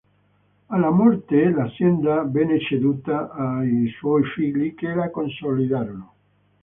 Alla 0.65 0.89
morte 0.89 1.51
l'azienda 1.51 2.23
venne 2.23 2.59
ceduta 2.59 3.29
ai 3.29 3.87
suoi 3.99 4.23
figli 4.23 4.73
che 4.73 4.91
la 4.95 5.11
consolidarono. 5.11 6.13